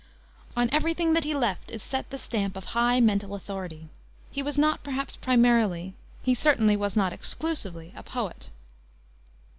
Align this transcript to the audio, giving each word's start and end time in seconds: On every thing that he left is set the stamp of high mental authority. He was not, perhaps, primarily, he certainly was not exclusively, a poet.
On 0.57 0.67
every 0.71 0.95
thing 0.95 1.13
that 1.13 1.25
he 1.25 1.35
left 1.35 1.69
is 1.69 1.83
set 1.83 2.09
the 2.09 2.17
stamp 2.17 2.57
of 2.57 2.63
high 2.73 2.99
mental 2.99 3.35
authority. 3.35 3.87
He 4.31 4.41
was 4.41 4.57
not, 4.57 4.81
perhaps, 4.81 5.15
primarily, 5.15 5.93
he 6.23 6.33
certainly 6.33 6.75
was 6.75 6.97
not 6.97 7.13
exclusively, 7.13 7.93
a 7.95 8.01
poet. 8.01 8.49